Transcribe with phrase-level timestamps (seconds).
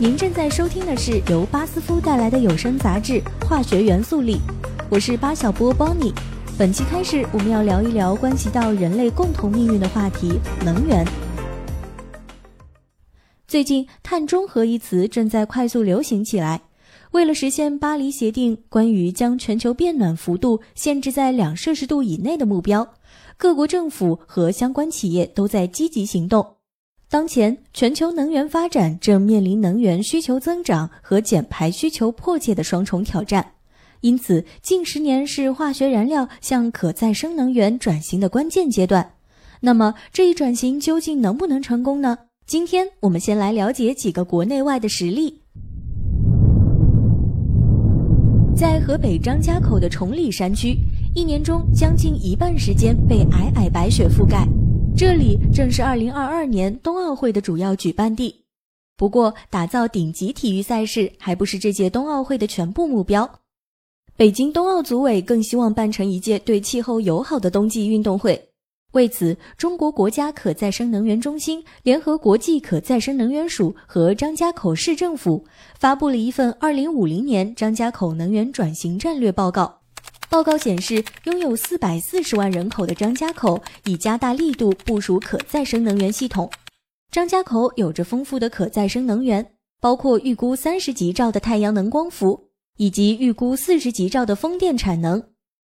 [0.00, 4.36] 您正在收听的是由巴斯夫带来的有声杂志《化学元素力》，
[4.88, 6.14] 我是巴小波 Bonnie。
[6.58, 11.06] 本期开始，我们要聊一聊关系到人类共同命运的话题——能源。
[13.46, 16.62] 最近，碳中和一词正在快速流行起来。
[17.10, 22.94] 为了实现巴黎协定关于将全球变暖幅度限制在两摄氏度以内的目标，
[23.36, 26.54] 各国政府和相关企业都在积极行动。
[27.10, 33.54] 当前，全球能源发展正面临能源需求增长和减排需求迫切的双重挑战，
[34.00, 39.14] 因此，近十年是化学燃料向可再生能源转型的关键阶段。
[39.58, 42.16] 那么，这一转型究竟能不能成功呢？
[42.46, 45.40] 今天我们先来了解几个国内外的实例。
[48.54, 50.76] 在河北张家口的崇礼山区，
[51.12, 54.46] 一年中将近一半时间被皑皑白雪覆盖。
[54.96, 58.34] 这里正是2022年冬奥会的主要举办地。
[58.96, 63.28] 不过，打造顶级体育赛事还不是这届冬奥会的全部目标。
[64.16, 68.48] 北京冬奥组委更希望办成一届对气候友好的冬季运动会。
[68.92, 75.46] 为此，中国国家可再生能源中心联合国际可再生能源署和张家口市政府
[75.78, 79.79] 发布了一份2050年张家口能源转型战略报告。
[80.30, 86.48] 报告显示，拥有四百四十万人口的张家口已加大力度部署可再生能源系统。
[87.10, 89.44] 张家口有着丰富的可再生能源，
[89.80, 95.20] 包括预估三十吉兆的太阳能光伏，以及预估四十吉兆的风电产能。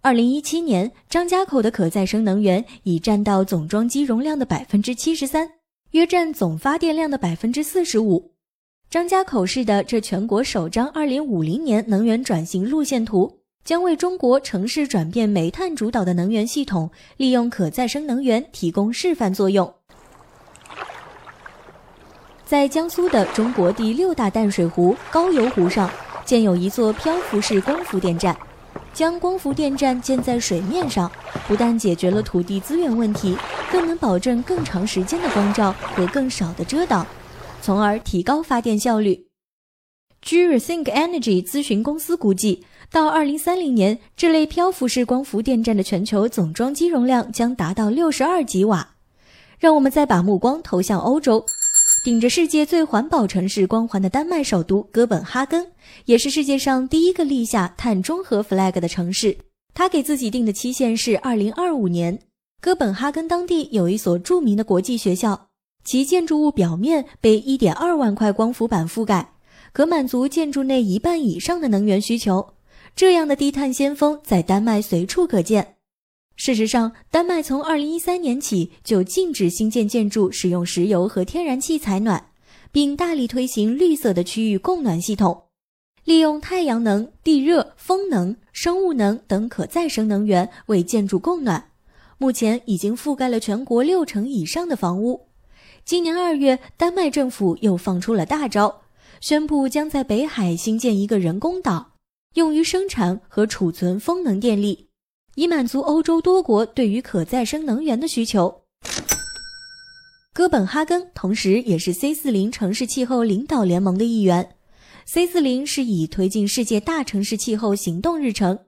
[0.00, 5.48] 二零一七年，张家口的可再生能源已占到总装机容量的百分之七十三，
[5.92, 8.32] 约占总发电量的百分之四十五。
[8.90, 13.39] 张家口市的这全国首张二零五零年能源转型路线图。
[13.64, 19.72] 将为中国城市转变煤炭主导的能源系统，利用可再生能源提供示范作用。
[22.44, 25.88] 在江苏的中国第六大淡水湖高邮湖上，
[26.24, 28.36] 建有一座漂浮式光伏电站。
[28.92, 31.08] 将光伏电站建在水面上，
[31.46, 33.36] 不但解决了土地资源问题，
[33.70, 37.06] 更能保证更长时间的光照和更少的遮挡，
[37.62, 39.28] 从而提高发电效率。
[40.20, 42.64] 据 Rethink Energy 咨询公司估计。
[42.92, 48.96] 到二零三零年，这类漂浮式光伏电站的全球总装机容量将达到六十二吉瓦。
[49.60, 51.46] 让我们再把目光投向欧洲，
[52.02, 55.70] 顶着世界最环保城市光环的丹麦首都哥本哈根，
[56.06, 59.38] 也是世界上第一个立下碳中和 flag 的城市。
[59.72, 62.18] 他给自己定的期限是二零二五年。
[62.60, 65.46] 哥本哈根当地有一所著名的国际学校，
[65.84, 69.34] 其建筑物表面被一点二万块光伏板覆盖，
[69.72, 72.54] 可满足建筑内一半以上的能源需求。
[72.94, 75.76] 这样的低碳先锋在丹麦随处可见。
[76.36, 82.30] 事实上，丹麦从2013年起就禁止新建建筑使用石油和天然气采暖，
[82.72, 85.44] 并大力推行绿色的区域供暖系统，
[86.04, 91.68] 利用太阳能、地热、风能、生物能等可再生能源为建筑供暖。
[92.16, 95.28] 目前已经覆盖了全国六成以上的房屋。
[95.84, 98.82] 今年二月，丹麦政府又放出了大招，
[99.20, 101.89] 宣布将在北海新建一个人工岛。
[102.34, 104.86] 用于生产和储存风能电力，
[105.34, 108.62] 以满足欧洲多国对于可再生能源的需求。
[110.32, 114.54] 哥本哈根同时也是 C 四零城市气候领导联盟的一员。
[115.04, 118.60] C 四零是以推进世界大城市气候行动日程，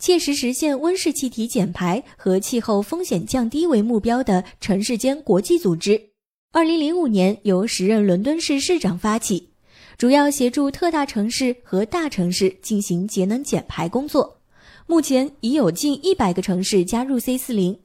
[0.00, 6.10] 切实实现温室气体减排和气候风险降低为目标的城市间国际组织。
[6.52, 9.50] 二零零五年由时任伦敦市市长发起。
[9.98, 14.38] 主要协助特大城市和大城市进行节能减排工作。
[14.86, 17.78] 目前已有近一百个城市加入 C 四零，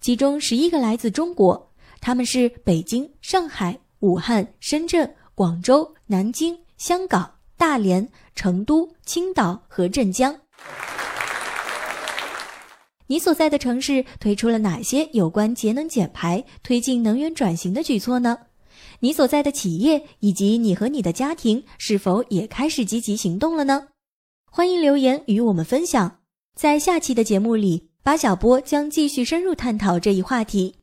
[0.00, 10.38] 其中十一个来自中国，他们是北京、上海、武汉、深圳、广州、南京、香港、大连、成都、青岛和镇江。
[13.08, 18.38] 你所在的城市推出了哪些有关节能减排、推进能源转型的举措呢？
[19.00, 23.88] 你所在的企业以及你和你的家庭是否也开始积极行动了呢？
[24.50, 26.18] 欢迎留言与我们分享。
[26.54, 30.76] 在下期的节目里，巴小波将继续深入探讨这一话题。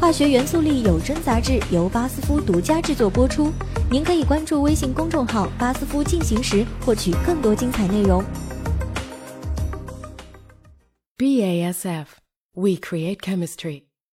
[0.00, 3.50] 化学元素力有声杂志由巴斯夫独家制作播出，
[3.90, 8.24] 您可以关注微信公众号“巴斯夫进行时”获取更多精彩内容。
[11.18, 13.87] BASF，We create chemistry。